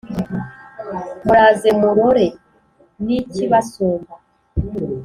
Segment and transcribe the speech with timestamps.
[1.23, 2.27] Muraze mumurore
[3.03, 4.13] nikibasumba